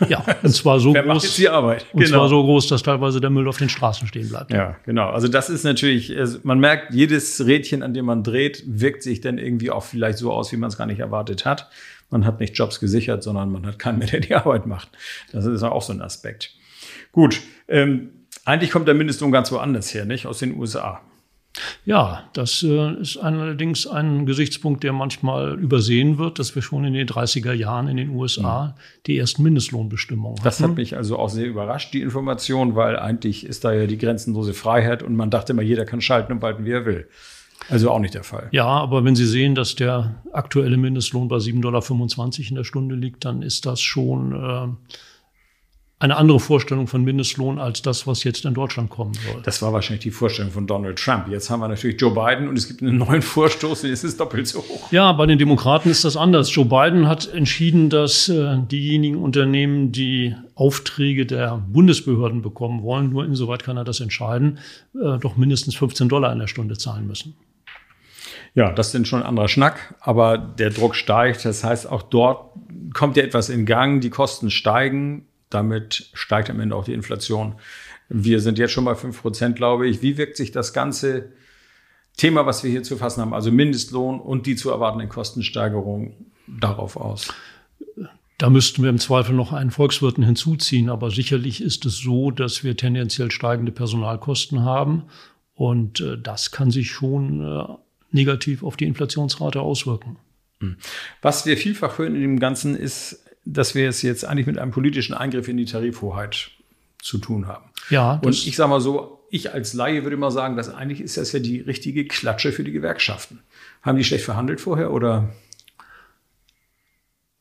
ja 0.07 0.25
und 0.41 0.49
zwar 0.49 0.79
so 0.79 0.93
Wer 0.93 1.03
groß. 1.03 1.13
Macht 1.13 1.23
jetzt 1.23 1.37
die 1.37 1.49
Arbeit? 1.49 1.85
Und 1.93 2.03
genau. 2.03 2.17
zwar 2.17 2.29
so 2.29 2.43
groß, 2.43 2.67
dass 2.67 2.83
teilweise 2.83 3.21
der 3.21 3.29
Müll 3.29 3.47
auf 3.47 3.57
den 3.57 3.69
Straßen 3.69 4.07
stehen 4.07 4.29
bleibt. 4.29 4.51
Ja, 4.51 4.75
genau. 4.85 5.09
Also 5.09 5.27
das 5.27 5.49
ist 5.49 5.63
natürlich, 5.63 6.13
man 6.43 6.59
merkt, 6.59 6.93
jedes 6.93 7.45
Rädchen, 7.45 7.83
an 7.83 7.93
dem 7.93 8.05
man 8.05 8.23
dreht, 8.23 8.63
wirkt 8.65 9.03
sich 9.03 9.21
dann 9.21 9.37
irgendwie 9.37 9.71
auch 9.71 9.83
vielleicht 9.83 10.17
so 10.17 10.31
aus, 10.31 10.51
wie 10.51 10.57
man 10.57 10.69
es 10.69 10.77
gar 10.77 10.87
nicht 10.87 10.99
erwartet 10.99 11.45
hat. 11.45 11.69
Man 12.09 12.25
hat 12.25 12.39
nicht 12.39 12.57
Jobs 12.57 12.79
gesichert, 12.79 13.23
sondern 13.23 13.51
man 13.51 13.65
hat 13.65 13.79
keinen 13.79 13.99
mehr, 13.99 14.07
der 14.07 14.19
die 14.19 14.35
Arbeit 14.35 14.65
macht. 14.65 14.89
Das 15.31 15.45
ist 15.45 15.63
auch 15.63 15.81
so 15.81 15.93
ein 15.93 16.01
Aspekt. 16.01 16.53
Gut, 17.11 17.41
ähm, 17.67 18.09
eigentlich 18.43 18.71
kommt 18.71 18.87
der 18.87 18.95
Mindestlohn 18.95 19.31
ganz 19.31 19.51
woanders 19.51 19.93
her, 19.93 20.05
nicht? 20.05 20.27
Aus 20.27 20.39
den 20.39 20.55
USA. 20.55 21.01
Ja, 21.85 22.23
das 22.33 22.63
äh, 22.63 22.93
ist 22.99 23.17
allerdings 23.17 23.87
ein 23.87 24.25
Gesichtspunkt, 24.25 24.83
der 24.83 24.93
manchmal 24.93 25.59
übersehen 25.59 26.17
wird, 26.17 26.39
dass 26.39 26.55
wir 26.55 26.61
schon 26.61 26.83
in 26.85 26.93
den 26.93 27.07
30er 27.07 27.53
Jahren 27.53 27.87
in 27.87 27.97
den 27.97 28.09
USA 28.09 28.67
mhm. 28.67 28.81
die 29.07 29.17
ersten 29.17 29.43
Mindestlohnbestimmungen 29.43 30.37
hatten. 30.37 30.43
Das 30.43 30.61
hat 30.61 30.75
mich 30.75 30.97
also 30.97 31.17
auch 31.17 31.29
sehr 31.29 31.45
überrascht, 31.45 31.93
die 31.93 32.01
Information, 32.01 32.75
weil 32.75 32.97
eigentlich 32.97 33.45
ist 33.45 33.63
da 33.63 33.73
ja 33.73 33.87
die 33.87 33.97
grenzenlose 33.97 34.53
Freiheit 34.53 35.03
und 35.03 35.15
man 35.15 35.29
dachte 35.29 35.53
immer, 35.53 35.61
jeder 35.61 35.85
kann 35.85 36.01
schalten 36.01 36.33
und 36.33 36.41
walten, 36.41 36.65
wie 36.65 36.71
er 36.71 36.85
will. 36.85 37.07
Also 37.69 37.89
auch 37.89 37.99
nicht 37.99 38.13
der 38.13 38.23
Fall. 38.23 38.47
Ja, 38.51 38.67
aber 38.67 39.03
wenn 39.05 39.15
Sie 39.15 39.25
sehen, 39.25 39.55
dass 39.55 39.75
der 39.75 40.15
aktuelle 40.33 40.77
Mindestlohn 40.77 41.27
bei 41.27 41.37
7,25 41.37 41.61
Dollar 41.61 42.49
in 42.49 42.55
der 42.55 42.63
Stunde 42.63 42.95
liegt, 42.95 43.25
dann 43.25 43.41
ist 43.41 43.65
das 43.65 43.81
schon 43.81 44.33
äh, 44.33 44.93
eine 45.97 46.17
andere 46.17 46.41
Vorstellung 46.41 46.87
von 46.87 47.05
Mindestlohn 47.05 47.57
als 47.57 47.81
das, 47.81 48.05
was 48.05 48.25
jetzt 48.25 48.43
in 48.43 48.53
Deutschland 48.53 48.89
kommen 48.89 49.13
soll. 49.13 49.41
Das 49.43 49.61
war 49.61 49.71
wahrscheinlich 49.71 50.03
die 50.03 50.11
Vorstellung 50.11 50.51
von 50.51 50.67
Donald 50.67 50.99
Trump. 50.99 51.29
Jetzt 51.29 51.49
haben 51.49 51.61
wir 51.61 51.69
natürlich 51.69 51.99
Joe 51.99 52.11
Biden 52.11 52.49
und 52.49 52.57
es 52.57 52.67
gibt 52.67 52.81
einen 52.81 52.97
neuen 52.97 53.21
Vorstoß 53.21 53.83
und 53.83 53.89
jetzt 53.89 54.03
ist 54.03 54.11
es 54.11 54.17
doppelt 54.17 54.45
so 54.47 54.59
hoch. 54.59 54.91
Ja, 54.91 55.13
bei 55.13 55.25
den 55.25 55.39
Demokraten 55.39 55.89
ist 55.89 56.03
das 56.03 56.17
anders. 56.17 56.53
Joe 56.53 56.65
Biden 56.65 57.07
hat 57.07 57.31
entschieden, 57.33 57.89
dass 57.89 58.27
äh, 58.27 58.57
diejenigen 58.69 59.15
Unternehmen, 59.15 59.93
die 59.93 60.35
Aufträge 60.53 61.25
der 61.25 61.63
Bundesbehörden 61.69 62.41
bekommen 62.41 62.83
wollen, 62.83 63.09
nur 63.11 63.23
insoweit 63.23 63.63
kann 63.63 63.77
er 63.77 63.85
das 63.85 64.01
entscheiden, 64.01 64.59
äh, 64.95 65.17
doch 65.19 65.37
mindestens 65.37 65.75
15 65.75 66.09
Dollar 66.09 66.33
in 66.33 66.39
der 66.39 66.47
Stunde 66.47 66.77
zahlen 66.77 67.07
müssen. 67.07 67.35
Ja, 68.53 68.71
das 68.71 68.91
sind 68.91 69.07
schon 69.07 69.21
ein 69.21 69.27
anderer 69.27 69.47
Schnack, 69.47 69.95
aber 70.01 70.37
der 70.37 70.71
Druck 70.71 70.95
steigt. 70.95 71.45
Das 71.45 71.63
heißt, 71.63 71.89
auch 71.89 72.01
dort 72.01 72.51
kommt 72.93 73.15
ja 73.15 73.23
etwas 73.23 73.49
in 73.49 73.65
Gang, 73.65 74.01
die 74.01 74.09
Kosten 74.09 74.49
steigen, 74.49 75.25
damit 75.49 76.09
steigt 76.13 76.49
am 76.49 76.59
Ende 76.59 76.75
auch 76.75 76.85
die 76.85 76.93
Inflation. 76.93 77.55
Wir 78.09 78.39
sind 78.39 78.57
jetzt 78.57 78.71
schon 78.71 78.85
bei 78.85 78.95
fünf 78.95 79.21
Prozent, 79.21 79.55
glaube 79.55 79.87
ich. 79.87 80.01
Wie 80.01 80.17
wirkt 80.17 80.37
sich 80.37 80.51
das 80.51 80.73
ganze 80.73 81.31
Thema, 82.17 82.45
was 82.45 82.63
wir 82.63 82.71
hier 82.71 82.83
zu 82.83 82.97
fassen 82.97 83.21
haben, 83.21 83.33
also 83.33 83.51
Mindestlohn 83.51 84.19
und 84.19 84.45
die 84.45 84.55
zu 84.55 84.69
erwartenden 84.69 85.09
Kostensteigerungen 85.09 86.31
darauf 86.47 86.97
aus? 86.97 87.33
Da 88.37 88.49
müssten 88.49 88.83
wir 88.83 88.89
im 88.89 88.99
Zweifel 88.99 89.33
noch 89.33 89.53
einen 89.53 89.71
Volkswirten 89.71 90.23
hinzuziehen, 90.23 90.89
aber 90.89 91.09
sicherlich 91.09 91.61
ist 91.61 91.85
es 91.85 91.97
so, 91.97 92.31
dass 92.31 92.63
wir 92.63 92.75
tendenziell 92.75 93.31
steigende 93.31 93.71
Personalkosten 93.71 94.63
haben 94.63 95.03
und 95.53 96.01
äh, 96.01 96.17
das 96.17 96.51
kann 96.51 96.69
sich 96.69 96.91
schon 96.91 97.41
äh, 97.41 97.63
negativ 98.11 98.63
auf 98.63 98.75
die 98.75 98.85
Inflationsrate 98.85 99.61
auswirken. 99.61 100.17
Hm. 100.59 100.75
Was 101.21 101.45
wir 101.45 101.57
vielfach 101.57 101.97
hören 101.97 102.15
in 102.15 102.21
dem 102.21 102.39
Ganzen 102.39 102.75
ist, 102.75 103.24
dass 103.45 103.75
wir 103.75 103.87
es 103.87 104.01
jetzt 104.01 104.25
eigentlich 104.25 104.47
mit 104.47 104.57
einem 104.57 104.71
politischen 104.71 105.13
Eingriff 105.13 105.47
in 105.47 105.57
die 105.57 105.65
Tarifhoheit 105.65 106.51
zu 107.01 107.19
tun 107.19 107.47
haben. 107.47 107.69
Ja. 107.89 108.19
Und 108.23 108.47
ich 108.47 108.55
sage 108.55 108.69
mal 108.69 108.81
so, 108.81 109.19
ich 109.29 109.53
als 109.53 109.73
Laie 109.73 110.03
würde 110.03 110.17
mal 110.17 110.31
sagen, 110.31 110.55
dass 110.57 110.73
eigentlich 110.73 111.01
ist 111.01 111.17
das 111.17 111.31
ja 111.31 111.39
die 111.39 111.59
richtige 111.59 112.05
Klatsche 112.05 112.51
für 112.51 112.63
die 112.63 112.71
Gewerkschaften. 112.71 113.39
Haben 113.81 113.97
die 113.97 114.03
schlecht 114.03 114.25
verhandelt 114.25 114.61
vorher 114.61 114.91
oder? 114.91 115.29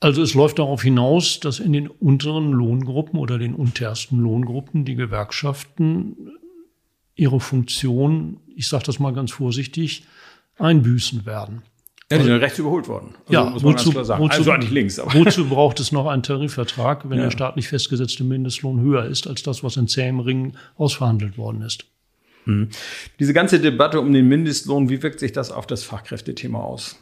Also 0.00 0.22
es 0.22 0.34
läuft 0.34 0.58
darauf 0.58 0.82
hinaus, 0.82 1.40
dass 1.40 1.60
in 1.60 1.72
den 1.72 1.88
unteren 1.88 2.52
Lohngruppen 2.52 3.18
oder 3.18 3.38
den 3.38 3.54
untersten 3.54 4.18
Lohngruppen 4.18 4.84
die 4.84 4.96
Gewerkschaften 4.96 6.32
ihre 7.14 7.40
Funktion, 7.40 8.40
ich 8.54 8.68
sage 8.68 8.84
das 8.84 8.98
mal 8.98 9.14
ganz 9.14 9.32
vorsichtig, 9.32 10.04
einbüßen 10.58 11.24
werden. 11.24 11.62
Ja, 12.14 12.22
die 12.22 12.30
sind 12.30 12.40
rechts 12.40 12.58
überholt 12.58 12.88
worden. 12.88 13.14
Also, 13.26 13.32
ja, 13.32 13.44
muss 13.44 13.62
man 13.62 13.74
wozu, 13.74 13.84
ganz 13.84 13.92
klar 13.92 14.04
sagen. 14.04 14.22
Wozu, 14.22 14.38
also 14.38 14.56
nicht 14.56 14.70
links. 14.70 14.98
Aber. 14.98 15.14
Wozu 15.14 15.48
braucht 15.48 15.80
es 15.80 15.92
noch 15.92 16.06
einen 16.06 16.22
Tarifvertrag, 16.22 17.08
wenn 17.08 17.18
ja. 17.18 17.24
der 17.24 17.30
staatlich 17.30 17.68
festgesetzte 17.68 18.24
Mindestlohn 18.24 18.80
höher 18.80 19.04
ist 19.04 19.26
als 19.26 19.42
das, 19.42 19.62
was 19.62 19.76
in 19.76 19.88
zähem 19.88 20.20
Ringen 20.20 20.56
ausverhandelt 20.76 21.38
worden 21.38 21.62
ist? 21.62 21.86
Hm. 22.44 22.68
Diese 23.18 23.32
ganze 23.32 23.60
Debatte 23.60 24.00
um 24.00 24.12
den 24.12 24.28
Mindestlohn, 24.28 24.88
wie 24.88 25.02
wirkt 25.02 25.20
sich 25.20 25.32
das 25.32 25.50
auf 25.50 25.66
das 25.66 25.84
Fachkräftethema 25.84 26.60
aus? 26.60 26.98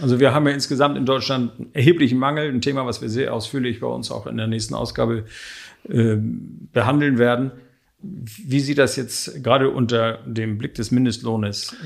Also 0.00 0.20
wir 0.20 0.32
haben 0.32 0.46
ja 0.46 0.54
insgesamt 0.54 0.96
in 0.96 1.04
Deutschland 1.04 1.52
einen 1.58 1.74
erheblichen 1.74 2.18
Mangel, 2.18 2.48
ein 2.48 2.60
Thema, 2.60 2.86
was 2.86 3.02
wir 3.02 3.08
sehr 3.08 3.34
ausführlich 3.34 3.80
bei 3.80 3.86
uns 3.86 4.10
auch 4.10 4.26
in 4.26 4.36
der 4.36 4.46
nächsten 4.46 4.74
Ausgabe 4.74 5.24
äh, 5.88 6.16
behandeln 6.72 7.18
werden. 7.18 7.52
Wie 8.02 8.60
sieht 8.60 8.78
das 8.78 8.96
jetzt 8.96 9.42
gerade 9.44 9.70
unter 9.70 10.18
dem 10.26 10.58
Blick 10.58 10.74
des 10.74 10.90
Mindestlohnes 10.90 11.76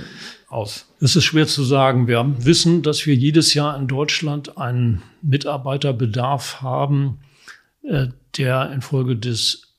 aus? 0.49 0.93
Es 1.01 1.15
ist 1.15 1.25
schwer 1.25 1.47
zu 1.47 1.63
sagen. 1.63 2.09
Wir 2.09 2.35
wissen, 2.39 2.83
dass 2.83 3.07
wir 3.07 3.15
jedes 3.15 3.53
Jahr 3.55 3.79
in 3.79 3.87
Deutschland 3.87 4.57
einen 4.57 5.03
Mitarbeiterbedarf 5.21 6.63
haben, 6.63 7.19
äh, 7.83 8.09
der 8.37 8.73
infolge 8.73 9.17
des 9.17 9.76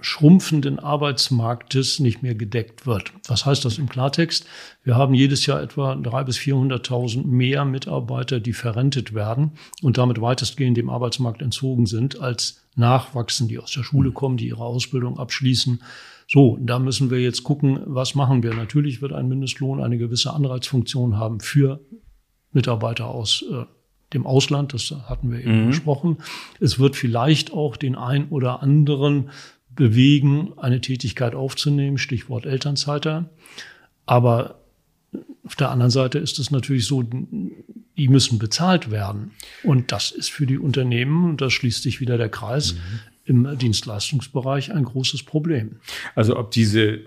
schrumpfenden 0.00 0.78
Arbeitsmarktes 0.78 2.00
nicht 2.00 2.22
mehr 2.22 2.34
gedeckt 2.34 2.86
wird. 2.86 3.12
Was 3.26 3.46
heißt 3.46 3.64
das 3.64 3.78
im 3.78 3.88
Klartext? 3.88 4.46
Wir 4.82 4.96
haben 4.96 5.14
jedes 5.14 5.46
Jahr 5.46 5.62
etwa 5.62 5.92
300.000 5.92 6.24
bis 6.24 6.38
400.000 6.38 7.26
mehr 7.26 7.64
Mitarbeiter, 7.64 8.40
die 8.40 8.52
verrentet 8.52 9.14
werden 9.14 9.52
und 9.82 9.98
damit 9.98 10.20
weitestgehend 10.20 10.76
dem 10.76 10.90
Arbeitsmarkt 10.90 11.42
entzogen 11.42 11.86
sind, 11.86 12.20
als 12.20 12.62
nachwachsen, 12.76 13.48
die 13.48 13.58
aus 13.58 13.72
der 13.72 13.82
Schule 13.82 14.12
kommen, 14.12 14.36
die 14.36 14.48
ihre 14.48 14.64
Ausbildung 14.64 15.18
abschließen. 15.18 15.82
So, 16.28 16.56
da 16.60 16.78
müssen 16.78 17.10
wir 17.10 17.20
jetzt 17.20 17.42
gucken, 17.42 17.80
was 17.86 18.14
machen 18.14 18.42
wir. 18.42 18.54
Natürlich 18.54 19.02
wird 19.02 19.12
ein 19.12 19.28
Mindestlohn 19.28 19.82
eine 19.82 19.98
gewisse 19.98 20.32
Anreizfunktion 20.32 21.18
haben 21.18 21.40
für 21.40 21.80
Mitarbeiter 22.52 23.08
aus 23.08 23.44
äh, 23.50 23.64
dem 24.12 24.26
Ausland, 24.26 24.74
das 24.74 24.94
hatten 25.08 25.30
wir 25.30 25.40
eben 25.40 25.64
mhm. 25.64 25.66
besprochen. 25.68 26.18
Es 26.58 26.78
wird 26.78 26.96
vielleicht 26.96 27.52
auch 27.52 27.76
den 27.76 27.94
ein 27.94 28.28
oder 28.28 28.62
anderen 28.62 29.30
bewegen, 29.74 30.52
eine 30.56 30.80
Tätigkeit 30.80 31.34
aufzunehmen, 31.34 31.98
Stichwort 31.98 32.46
Elternzeiter. 32.46 33.30
Aber 34.06 34.60
auf 35.44 35.56
der 35.56 35.70
anderen 35.70 35.90
Seite 35.90 36.18
ist 36.18 36.38
es 36.38 36.50
natürlich 36.50 36.86
so, 36.86 37.02
die 37.02 38.08
müssen 38.08 38.38
bezahlt 38.38 38.90
werden. 38.90 39.32
Und 39.62 39.92
das 39.92 40.10
ist 40.10 40.30
für 40.30 40.46
die 40.46 40.58
Unternehmen, 40.58 41.24
und 41.24 41.40
da 41.40 41.50
schließt 41.50 41.82
sich 41.82 42.00
wieder 42.00 42.18
der 42.18 42.28
Kreis, 42.28 42.74
mhm. 42.74 42.78
im 43.24 43.58
Dienstleistungsbereich 43.58 44.72
ein 44.72 44.84
großes 44.84 45.24
Problem. 45.24 45.76
Also 46.14 46.36
ob 46.36 46.50
diese 46.50 47.00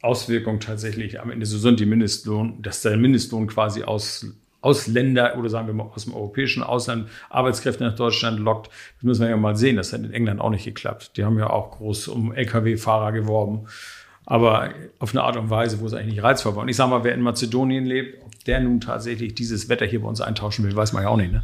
Auswirkungen 0.00 0.60
tatsächlich 0.60 1.20
am 1.20 1.30
Ende 1.30 1.46
so 1.46 1.58
sind, 1.58 1.80
die 1.80 1.86
Mindestlohn, 1.86 2.62
dass 2.62 2.82
der 2.82 2.96
Mindestlohn 2.96 3.46
quasi 3.48 3.82
aus 3.82 4.26
Ausländer 4.60 5.36
oder 5.38 5.48
sagen 5.48 5.66
wir 5.66 5.74
mal 5.74 5.90
aus 5.94 6.04
dem 6.04 6.14
europäischen 6.14 6.62
Ausland 6.62 7.08
Arbeitskräfte 7.30 7.84
nach 7.84 7.94
Deutschland 7.94 8.40
lockt. 8.40 8.68
Das 8.96 9.04
müssen 9.04 9.22
wir 9.22 9.30
ja 9.30 9.36
mal 9.36 9.56
sehen. 9.56 9.76
Das 9.76 9.92
hat 9.92 10.00
in 10.00 10.12
England 10.12 10.40
auch 10.40 10.50
nicht 10.50 10.64
geklappt. 10.64 11.16
Die 11.16 11.24
haben 11.24 11.38
ja 11.38 11.50
auch 11.50 11.72
groß 11.72 12.08
um 12.08 12.32
Lkw-Fahrer 12.32 13.12
geworben 13.12 13.68
aber 14.30 14.68
auf 14.98 15.14
eine 15.14 15.22
Art 15.22 15.38
und 15.38 15.48
Weise, 15.48 15.80
wo 15.80 15.86
es 15.86 15.94
eigentlich 15.94 16.16
nicht 16.16 16.22
reizvoll 16.22 16.54
war. 16.54 16.62
Und 16.62 16.68
ich 16.68 16.76
sage 16.76 16.90
mal, 16.90 17.02
wer 17.02 17.14
in 17.14 17.22
Mazedonien 17.22 17.86
lebt, 17.86 18.22
ob 18.22 18.44
der 18.44 18.60
nun 18.60 18.78
tatsächlich 18.78 19.34
dieses 19.34 19.70
Wetter 19.70 19.86
hier 19.86 20.02
bei 20.02 20.08
uns 20.08 20.20
eintauschen 20.20 20.66
will, 20.66 20.76
weiß 20.76 20.92
man 20.92 21.02
ja 21.02 21.08
auch 21.08 21.16
nicht. 21.16 21.32
Ne? 21.32 21.42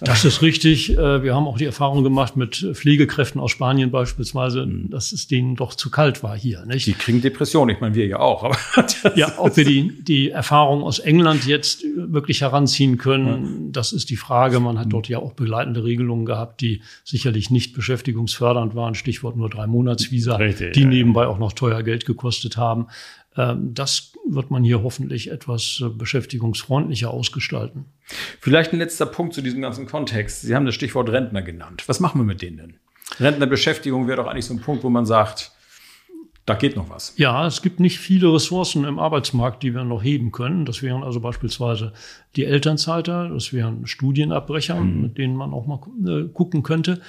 Das 0.00 0.24
ist 0.24 0.40
richtig. 0.40 0.96
Äh, 0.96 1.22
wir 1.22 1.34
haben 1.34 1.46
auch 1.46 1.58
die 1.58 1.66
Erfahrung 1.66 2.04
gemacht 2.04 2.34
mit 2.38 2.66
Pflegekräften 2.72 3.38
aus 3.38 3.50
Spanien 3.50 3.90
beispielsweise, 3.90 4.62
hm. 4.62 4.88
dass 4.88 5.12
es 5.12 5.28
denen 5.28 5.56
doch 5.56 5.74
zu 5.74 5.90
kalt 5.90 6.22
war 6.22 6.34
hier. 6.38 6.64
Nicht? 6.64 6.86
Die 6.86 6.94
kriegen 6.94 7.20
Depressionen. 7.20 7.74
Ich 7.74 7.82
meine, 7.82 7.94
wir 7.94 8.06
ja 8.06 8.18
auch. 8.18 8.50
ja, 9.14 9.34
ob 9.36 9.58
wir 9.58 9.66
die, 9.66 10.02
die 10.02 10.30
Erfahrung 10.30 10.84
aus 10.84 10.98
England 11.00 11.46
jetzt 11.46 11.84
wirklich 11.96 12.40
heranziehen 12.40 12.96
können, 12.96 13.72
das 13.72 13.92
ist 13.92 14.08
die 14.08 14.16
Frage. 14.16 14.58
Man 14.60 14.78
hat 14.78 14.90
dort 14.90 15.08
ja 15.08 15.18
auch 15.18 15.34
begleitende 15.34 15.84
Regelungen 15.84 16.24
gehabt, 16.24 16.62
die 16.62 16.80
sicherlich 17.04 17.50
nicht 17.50 17.74
beschäftigungsfördernd 17.74 18.74
waren. 18.74 18.94
Stichwort 18.94 19.36
nur 19.36 19.50
drei 19.50 19.66
Monatsvisa, 19.66 20.36
Richtig, 20.36 20.72
die 20.72 20.86
nebenbei 20.86 21.26
auch 21.26 21.38
noch 21.38 21.52
teuer 21.52 21.82
Geld 21.82 22.05
gekostet 22.06 22.56
haben. 22.56 22.86
Ähm, 23.36 23.74
das 23.74 24.12
wird 24.26 24.50
man 24.50 24.64
hier 24.64 24.82
hoffentlich 24.82 25.30
etwas 25.30 25.82
äh, 25.84 25.88
beschäftigungsfreundlicher 25.88 27.10
ausgestalten. 27.10 27.86
Vielleicht 28.40 28.72
ein 28.72 28.78
letzter 28.78 29.06
Punkt 29.06 29.34
zu 29.34 29.42
diesem 29.42 29.60
ganzen 29.60 29.86
Kontext. 29.86 30.42
Sie 30.42 30.54
haben 30.54 30.66
das 30.66 30.74
Stichwort 30.74 31.10
Rentner 31.10 31.42
genannt. 31.42 31.84
Was 31.86 32.00
machen 32.00 32.20
wir 32.20 32.24
mit 32.24 32.42
denen 32.42 32.56
denn? 32.56 32.76
Rentnerbeschäftigung 33.20 34.08
wäre 34.08 34.22
doch 34.22 34.26
eigentlich 34.26 34.46
so 34.46 34.54
ein 34.54 34.60
Punkt, 34.60 34.82
wo 34.82 34.90
man 34.90 35.06
sagt, 35.06 35.52
da 36.46 36.54
geht 36.54 36.76
noch 36.76 36.88
was. 36.88 37.12
Ja, 37.16 37.44
es 37.44 37.60
gibt 37.60 37.80
nicht 37.80 37.98
viele 37.98 38.32
Ressourcen 38.32 38.84
im 38.84 39.00
Arbeitsmarkt, 39.00 39.64
die 39.64 39.74
wir 39.74 39.82
noch 39.82 40.02
heben 40.02 40.30
können. 40.30 40.64
Das 40.64 40.80
wären 40.80 41.02
also 41.02 41.18
beispielsweise 41.18 41.92
die 42.36 42.44
Elternzeiter, 42.44 43.28
das 43.28 43.52
wären 43.52 43.86
Studienabbrecher, 43.86 44.76
mhm. 44.76 45.02
mit 45.02 45.18
denen 45.18 45.34
man 45.34 45.52
auch 45.52 45.66
mal 45.66 45.80
äh, 46.06 46.28
gucken 46.28 46.62
könnte. 46.62 47.00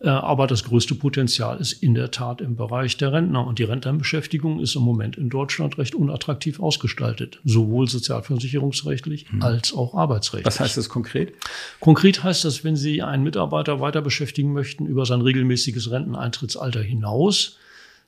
Äh, 0.00 0.08
aber 0.08 0.46
das 0.46 0.64
größte 0.64 0.94
Potenzial 0.94 1.58
ist 1.58 1.72
in 1.72 1.94
der 1.94 2.10
Tat 2.10 2.40
im 2.40 2.56
Bereich 2.56 2.96
der 2.96 3.12
Rentner. 3.12 3.46
Und 3.46 3.58
die 3.58 3.64
Rentnerbeschäftigung 3.64 4.60
ist 4.60 4.76
im 4.76 4.82
Moment 4.82 5.16
in 5.16 5.28
Deutschland 5.28 5.78
recht 5.78 5.94
unattraktiv 5.94 6.60
ausgestaltet. 6.60 7.40
Sowohl 7.44 7.88
sozialversicherungsrechtlich 7.88 9.30
mhm. 9.32 9.42
als 9.42 9.72
auch 9.72 9.94
arbeitsrechtlich. 9.94 10.46
Was 10.46 10.60
heißt 10.60 10.76
das 10.76 10.88
konkret? 10.88 11.32
Konkret 11.80 12.22
heißt 12.22 12.44
das, 12.44 12.64
wenn 12.64 12.76
Sie 12.76 13.02
einen 13.02 13.24
Mitarbeiter 13.24 13.80
weiter 13.80 14.02
beschäftigen 14.02 14.52
möchten 14.52 14.86
über 14.86 15.04
sein 15.04 15.20
regelmäßiges 15.20 15.90
Renteneintrittsalter 15.90 16.82
hinaus, 16.82 17.58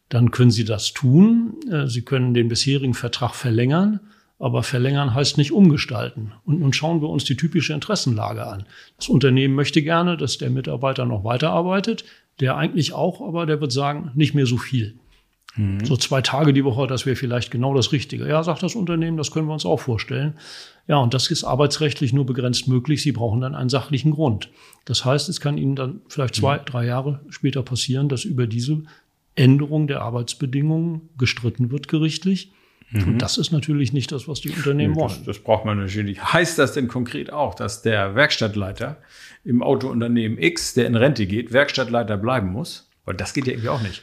dann 0.08 0.30
können 0.30 0.50
Sie 0.50 0.64
das 0.64 0.92
tun. 0.92 1.56
Äh, 1.70 1.88
Sie 1.88 2.02
können 2.02 2.34
den 2.34 2.48
bisherigen 2.48 2.94
Vertrag 2.94 3.34
verlängern 3.34 4.00
aber 4.40 4.62
verlängern 4.62 5.14
heißt 5.14 5.36
nicht 5.36 5.52
umgestalten. 5.52 6.32
Und 6.44 6.60
nun 6.60 6.72
schauen 6.72 7.02
wir 7.02 7.10
uns 7.10 7.24
die 7.24 7.36
typische 7.36 7.74
Interessenlage 7.74 8.46
an. 8.46 8.64
Das 8.96 9.08
Unternehmen 9.08 9.54
möchte 9.54 9.82
gerne, 9.82 10.16
dass 10.16 10.38
der 10.38 10.50
Mitarbeiter 10.50 11.04
noch 11.04 11.24
weiterarbeitet. 11.24 12.04
Der 12.40 12.56
eigentlich 12.56 12.94
auch, 12.94 13.20
aber 13.20 13.44
der 13.44 13.60
wird 13.60 13.70
sagen, 13.70 14.12
nicht 14.14 14.34
mehr 14.34 14.46
so 14.46 14.56
viel. 14.56 14.98
Mhm. 15.56 15.84
So 15.84 15.94
zwei 15.96 16.22
Tage 16.22 16.54
die 16.54 16.64
Woche, 16.64 16.86
das 16.86 17.04
wäre 17.04 17.16
vielleicht 17.16 17.50
genau 17.50 17.74
das 17.74 17.92
Richtige. 17.92 18.26
Ja, 18.26 18.42
sagt 18.42 18.62
das 18.62 18.74
Unternehmen, 18.74 19.18
das 19.18 19.30
können 19.30 19.46
wir 19.46 19.52
uns 19.52 19.66
auch 19.66 19.80
vorstellen. 19.80 20.34
Ja, 20.88 20.96
und 20.96 21.12
das 21.12 21.30
ist 21.30 21.44
arbeitsrechtlich 21.44 22.14
nur 22.14 22.24
begrenzt 22.24 22.66
möglich. 22.66 23.02
Sie 23.02 23.12
brauchen 23.12 23.42
dann 23.42 23.54
einen 23.54 23.68
sachlichen 23.68 24.12
Grund. 24.12 24.48
Das 24.86 25.04
heißt, 25.04 25.28
es 25.28 25.40
kann 25.42 25.58
Ihnen 25.58 25.76
dann 25.76 26.00
vielleicht 26.08 26.34
zwei, 26.34 26.56
mhm. 26.56 26.64
drei 26.64 26.86
Jahre 26.86 27.20
später 27.28 27.62
passieren, 27.62 28.08
dass 28.08 28.24
über 28.24 28.46
diese 28.46 28.84
Änderung 29.34 29.86
der 29.86 30.00
Arbeitsbedingungen 30.00 31.10
gestritten 31.18 31.70
wird 31.70 31.88
gerichtlich. 31.88 32.52
Mhm. 32.90 33.04
Und 33.04 33.18
das 33.22 33.38
ist 33.38 33.52
natürlich 33.52 33.92
nicht 33.92 34.10
das, 34.12 34.26
was 34.26 34.40
die 34.40 34.50
Unternehmen 34.50 34.96
wollen. 34.96 35.08
Das, 35.08 35.22
das, 35.24 35.38
braucht 35.38 35.64
man 35.64 35.78
natürlich. 35.78 36.22
Heißt 36.22 36.58
das 36.58 36.72
denn 36.72 36.88
konkret 36.88 37.32
auch, 37.32 37.54
dass 37.54 37.82
der 37.82 38.14
Werkstattleiter 38.14 38.98
im 39.44 39.62
Autounternehmen 39.62 40.38
X, 40.38 40.74
der 40.74 40.86
in 40.86 40.96
Rente 40.96 41.26
geht, 41.26 41.52
Werkstattleiter 41.52 42.16
bleiben 42.16 42.48
muss? 42.48 42.90
Weil 43.04 43.14
das 43.14 43.32
geht 43.32 43.46
ja 43.46 43.52
irgendwie 43.52 43.68
auch 43.68 43.82
nicht. 43.82 44.02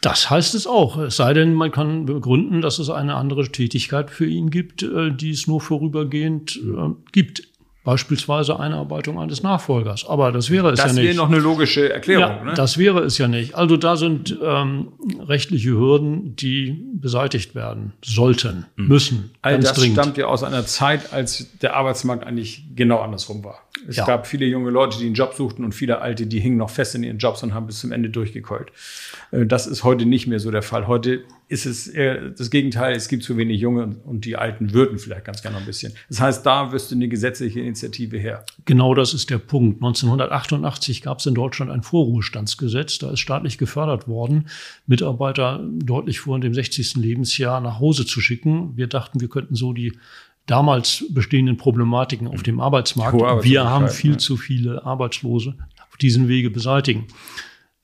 Das 0.00 0.28
heißt 0.28 0.54
es 0.54 0.66
auch. 0.66 0.98
Es 0.98 1.16
sei 1.16 1.32
denn, 1.32 1.54
man 1.54 1.70
kann 1.70 2.04
begründen, 2.04 2.60
dass 2.60 2.78
es 2.78 2.90
eine 2.90 3.14
andere 3.14 3.48
Tätigkeit 3.48 4.10
für 4.10 4.26
ihn 4.26 4.50
gibt, 4.50 4.82
äh, 4.82 5.10
die 5.10 5.30
es 5.30 5.46
nur 5.46 5.60
vorübergehend 5.60 6.56
äh, 6.56 6.90
gibt. 7.12 7.48
Beispielsweise 7.84 8.58
Einarbeitung 8.58 9.18
eines 9.20 9.42
Nachfolgers. 9.42 10.06
Aber 10.08 10.32
das 10.32 10.50
wäre 10.50 10.70
es 10.70 10.78
das 10.80 10.86
ja 10.88 10.92
nicht. 10.94 11.10
Das 11.10 11.16
wäre 11.16 11.26
noch 11.26 11.32
eine 11.32 11.38
logische 11.42 11.92
Erklärung. 11.92 12.36
Ja, 12.38 12.44
ne? 12.44 12.54
Das 12.54 12.78
wäre 12.78 13.00
es 13.00 13.18
ja 13.18 13.28
nicht. 13.28 13.54
Also 13.54 13.76
da 13.76 13.96
sind 13.96 14.36
ähm, 14.42 14.88
rechtliche 15.20 15.70
Hürden, 15.70 16.34
die 16.36 16.82
beseitigt 16.94 17.54
werden 17.54 17.92
sollten, 18.02 18.64
Mhm. 18.76 18.88
müssen. 18.88 19.30
All 19.42 19.58
das 19.60 19.74
dringend. 19.74 19.98
stammt 19.98 20.16
ja 20.16 20.26
aus 20.26 20.42
einer 20.42 20.64
Zeit, 20.64 21.12
als 21.12 21.46
der 21.58 21.76
Arbeitsmarkt 21.76 22.26
eigentlich 22.26 22.64
genau 22.74 23.00
andersrum 23.00 23.44
war. 23.44 23.58
Es 23.88 23.96
Ja. 23.96 24.06
gab 24.06 24.26
viele 24.26 24.46
junge 24.46 24.70
Leute, 24.70 24.98
die 24.98 25.06
einen 25.06 25.14
Job 25.14 25.34
suchten 25.34 25.64
und 25.64 25.72
viele 25.74 26.00
alte, 26.00 26.26
die 26.26 26.38
hingen 26.40 26.56
noch 26.56 26.70
fest 26.70 26.94
in 26.94 27.02
ihren 27.02 27.18
Jobs 27.18 27.42
und 27.42 27.52
haben 27.54 27.66
bis 27.66 27.80
zum 27.80 27.92
Ende 27.92 28.08
durchgekeult. 28.08 28.68
Äh, 29.32 29.46
Das 29.46 29.66
ist 29.66 29.82
heute 29.84 30.06
nicht 30.06 30.26
mehr 30.26 30.38
so 30.40 30.50
der 30.50 30.62
Fall. 30.62 30.86
Heute 30.86 31.24
ist 31.48 31.66
es 31.66 31.92
das 32.38 32.50
Gegenteil. 32.50 32.94
Es 32.96 33.08
gibt 33.08 33.22
zu 33.22 33.36
wenig 33.36 33.60
Junge 33.60 33.96
und- 34.04 34.24
die 34.24 34.36
Alten 34.36 34.72
würden 34.72 34.98
vielleicht 34.98 35.24
ganz 35.26 35.42
gerne 35.42 35.56
noch 35.56 35.62
ein 35.62 35.66
bisschen. 35.66 35.92
Das 36.08 36.20
heißt, 36.20 36.46
da 36.46 36.72
wüsste 36.72 36.94
eine 36.94 37.08
gesetzliche 37.08 37.60
Initiative 37.60 38.16
her. 38.16 38.44
Genau 38.64 38.94
das 38.94 39.12
ist 39.12 39.28
der 39.28 39.38
Punkt. 39.38 39.80
1988 39.82 41.02
gab 41.02 41.18
es 41.18 41.26
in 41.26 41.34
Deutschland 41.34 41.70
ein 41.70 41.82
Vorruhestandsgesetz. 41.82 42.98
Da 42.98 43.10
ist 43.10 43.20
staatlich 43.20 43.58
gefördert 43.58 44.08
worden, 44.08 44.46
Mitarbeiter 44.86 45.62
deutlich 45.72 46.20
vor 46.20 46.38
dem 46.40 46.54
60. 46.54 47.00
Lebensjahr 47.00 47.60
nach 47.60 47.78
Hause 47.80 48.06
zu 48.06 48.20
schicken. 48.20 48.76
Wir 48.76 48.86
dachten, 48.86 49.20
wir 49.20 49.28
könnten 49.28 49.54
so 49.54 49.72
die 49.72 49.92
damals 50.46 51.04
bestehenden 51.10 51.56
Problematiken 51.56 52.28
auf 52.28 52.42
dem 52.42 52.60
Arbeitsmarkt. 52.60 53.44
Wir 53.44 53.64
haben 53.64 53.88
viel 53.88 54.12
ja. 54.12 54.18
zu 54.18 54.36
viele 54.36 54.84
Arbeitslose 54.84 55.56
auf 55.90 55.96
diesen 55.96 56.28
Wege 56.28 56.50
beseitigen. 56.50 57.06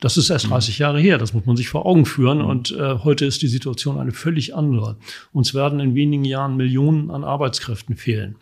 Das 0.00 0.16
ist 0.16 0.30
erst 0.30 0.48
30 0.48 0.78
Jahre 0.78 0.98
her, 0.98 1.18
das 1.18 1.34
muss 1.34 1.44
man 1.44 1.56
sich 1.56 1.68
vor 1.68 1.84
Augen 1.84 2.06
führen. 2.06 2.40
Und 2.40 2.72
äh, 2.72 2.98
heute 3.04 3.26
ist 3.26 3.42
die 3.42 3.48
Situation 3.48 3.98
eine 3.98 4.12
völlig 4.12 4.54
andere. 4.54 4.96
Uns 5.32 5.52
werden 5.52 5.78
in 5.78 5.94
wenigen 5.94 6.24
Jahren 6.24 6.56
Millionen 6.56 7.10
an 7.10 7.22
Arbeitskräften 7.22 7.96
fehlen. 7.96 8.36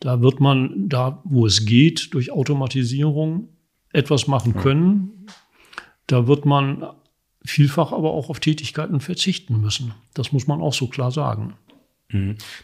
Da 0.00 0.20
wird 0.20 0.40
man 0.40 0.88
da, 0.88 1.22
wo 1.24 1.46
es 1.46 1.64
geht, 1.64 2.12
durch 2.12 2.30
Automatisierung 2.30 3.48
etwas 3.92 4.26
machen 4.26 4.54
können. 4.54 5.26
Da 6.06 6.26
wird 6.26 6.44
man 6.44 6.84
vielfach 7.44 7.92
aber 7.92 8.10
auch 8.10 8.28
auf 8.28 8.40
Tätigkeiten 8.40 9.00
verzichten 9.00 9.60
müssen. 9.60 9.94
Das 10.14 10.32
muss 10.32 10.46
man 10.46 10.60
auch 10.60 10.74
so 10.74 10.88
klar 10.88 11.10
sagen. 11.10 11.54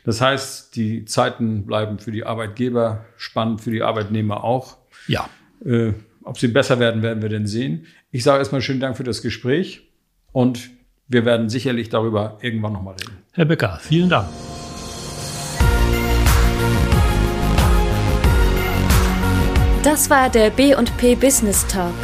Das 0.04 0.20
heißt, 0.20 0.76
die 0.76 1.04
Zeiten 1.04 1.64
bleiben 1.66 1.98
für 1.98 2.12
die 2.12 2.24
Arbeitgeber 2.24 3.04
spannend, 3.16 3.60
für 3.60 3.70
die 3.70 3.82
Arbeitnehmer 3.82 4.44
auch. 4.44 4.76
Ja, 5.06 5.28
Äh, 5.64 5.92
ob 6.22 6.38
sie 6.38 6.48
besser 6.48 6.78
werden, 6.78 7.02
werden 7.02 7.22
wir 7.22 7.30
denn 7.30 7.46
sehen. 7.46 7.86
Ich 8.10 8.22
sage 8.22 8.38
erstmal 8.38 8.60
schönen 8.60 8.80
Dank 8.80 8.96
für 8.96 9.04
das 9.04 9.22
Gespräch 9.22 9.88
und 10.32 10.70
wir 11.08 11.24
werden 11.24 11.48
sicherlich 11.48 11.88
darüber 11.88 12.38
irgendwann 12.42 12.74
nochmal 12.74 12.94
reden. 13.00 13.16
Herr 13.32 13.46
Becker, 13.46 13.78
vielen 13.82 14.10
Dank. 14.10 14.28
Das 19.82 20.10
war 20.10 20.28
der 20.28 20.50
B&P 20.50 21.14
Business 21.14 21.66
Talk. 21.66 21.94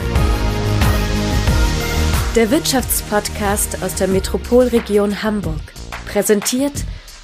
Der 2.34 2.50
Wirtschaftspodcast 2.50 3.82
aus 3.82 3.94
der 3.96 4.08
Metropolregion 4.08 5.22
Hamburg. 5.22 5.60
Präsentiert 6.06 6.84